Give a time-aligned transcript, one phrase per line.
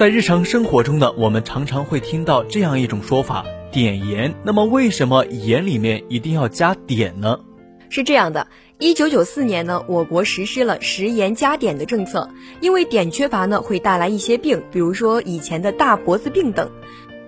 [0.00, 4.34] 在日常生活中呢，我们常常会听到这样一种说法：碘盐。
[4.42, 7.38] 那么，为什么盐里面一定要加碘呢？
[7.90, 8.46] 是这样的，
[8.78, 12.30] 一九九四年呢，我国实施了食盐加碘的政策。
[12.62, 16.70] 因为碘缺乏呢，会带来一些病，比如说以前的大脖子病等。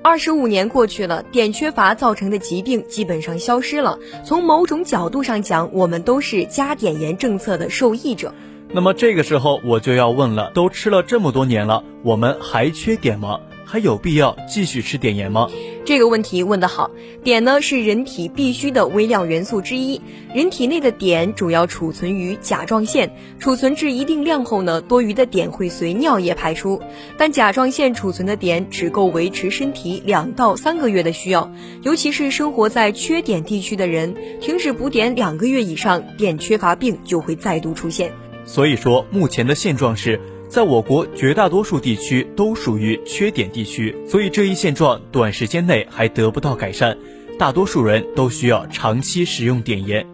[0.03, 3.99] 二十五年过去了，碘缺乏造成的疾病基本上消失了。
[4.25, 8.33] 从某种角度上讲，我们都是加碘盐政策的受益者。
[8.75, 13.39] 那么这个时候我就要问了，都吃了这么多年了，我们还缺碘吗？
[13.67, 15.49] 还有必要继续吃碘盐吗？
[15.85, 16.91] 这个问题问得好。
[17.23, 20.01] 碘呢是人体必需的微量元素之一，
[20.35, 26.81] 人体内的碘主要储存于甲状腺，储存至一定量后呢，多余的碘会随尿液排出。
[27.19, 31.51] 但甲状腺储存的碘只够维持身体两到三个月的需要，
[31.83, 38.13] 尤其是生活在缺碘地区的人，停止补碘两个月以上，碘缺乏病就会再度出现。
[38.45, 46.99] 所以说，目前的现状是，在我国绝大多数地区都属于缺碘地区，所以这一现状短时间内还得不到改善，
[47.39, 50.07] 大多数人都需要长期食用碘盐。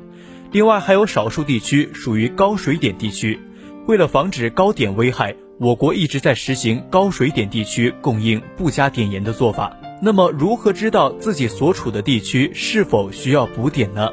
[0.53, 3.41] 另外，还有少数地区属于高水碘地区，
[3.87, 9.77] 为了防止高碘危害，我国一直在实行高水碘地区供应不加碘盐的做法。
[10.01, 14.11] 那么，如何知道自己所处的地区是否需要补碘呢？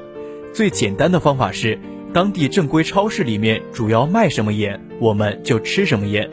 [0.52, 1.78] 最简单的方法是。
[2.16, 6.30] 当地正规超市里面主要卖什么盐，我们就吃什么盐，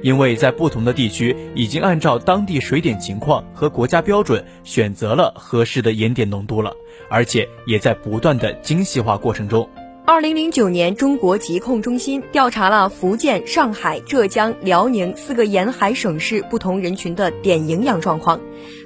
[0.00, 6.72] 因为在不同的地区已经按照当地水碘情况和国家标准选择了合适的盐碘浓度了，
[7.10, 9.68] 而且也在不断的精细化过程中。
[10.06, 18.40] 二零零九年，中国疾控中心调查了福建、上海、浙江、辽宁四个沿海省市不同人群的碘营养状况，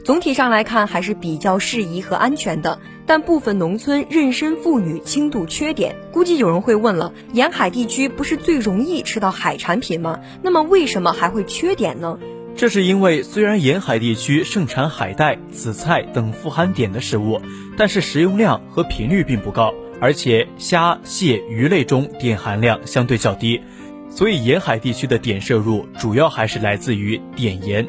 [0.04, 2.80] 总体上来看还是比较适宜和安全的。
[3.10, 5.92] 但部分农村妊娠妇女轻度缺碘。
[6.12, 10.20] 估计有人会问了，沿海地区不是最容易吃到海产品吗？
[10.44, 12.20] 那么为什么还会缺碘呢？
[12.54, 17.40] 这是因为虽然沿海地区盛产海带、紫菜等富含碘的食物，
[17.76, 19.74] 但是食用量和频率并不高。
[20.00, 23.60] 而且虾、蟹、鱼类中碘含量相对较低，
[24.08, 27.88] 所以沿海地区的碘摄入主要还是来自于碘盐。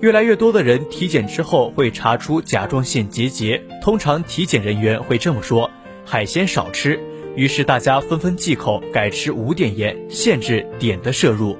[0.00, 5.70] 越来越多的人体检之后会查出甲状腺结节，通常体检人员会这么说：
[6.04, 7.00] 海鲜少吃。
[7.34, 11.56] 于是大家纷纷忌口，改吃无碘盐，限制碘的摄入。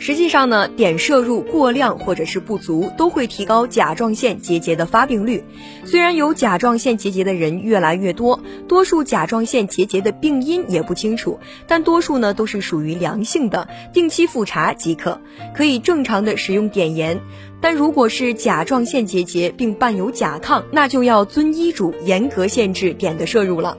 [0.00, 5.44] 实际上呢，碘摄入过量或者是不足，都会提高甲状腺结节的发病率。
[5.84, 15.20] 虽然有甲状腺结节的人越来越多，多数甲状腺结节的病因也不清楚，但多数呢都是属于良性的，定期复查即可，
[15.54, 17.20] 可以正常的使用碘盐。
[17.60, 23.76] 但如果是甲状腺结节并伴有甲亢，那就要遵医嘱严格限制碘的摄入了。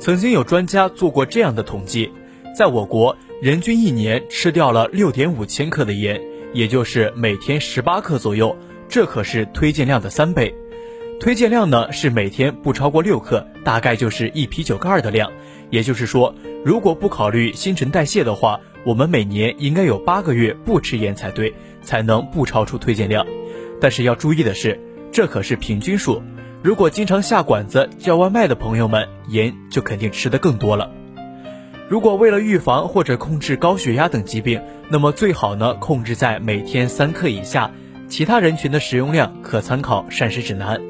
[0.00, 2.10] 曾经有专家做过这样的统计，
[2.58, 3.16] 在我国。
[3.44, 6.18] 人均一年吃掉了六点五千克的盐，
[6.54, 8.56] 也就是每天十八克左右，
[8.88, 10.54] 这可是推荐量的三倍。
[11.20, 15.30] 推荐量呢是每天不超过六克，大概就是一啤酒盖的量。
[15.68, 16.34] 也就是说，
[16.64, 23.26] 如果不考虑新陈代谢的话，我们每年应该有八个月不吃盐才对，才能不超出推荐量。
[23.78, 24.80] 但是要注意的是，
[25.12, 26.22] 这可是平均数。
[26.62, 30.90] 如果经常下馆子叫外卖的朋友们，盐就肯定吃的更多了。
[31.88, 37.70] 如果为了预防或者控制高血压等疾病，那么最好呢控制在每天三克以下。
[38.06, 40.80] 其他人群的食用量可参考膳食指南。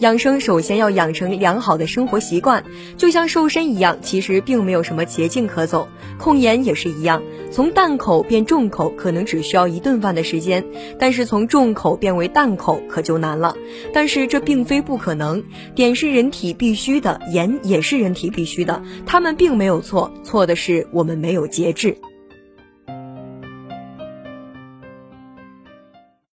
[0.00, 2.62] 养生首先要养成良好的生活习惯，
[2.98, 5.88] 就像瘦身一样，其实并没有什么捷径可走。
[6.18, 10.64] 控盐也是一样，从淡口变重口可能只需要一顿饭的时间，
[10.98, 13.56] 但是从重口变为淡口可就难了。
[13.92, 15.42] 但是这并非不可能，
[15.74, 21.96] 碘是人体必须的，盐也是人体必须的，它们并没有错，错的是我们没有节制。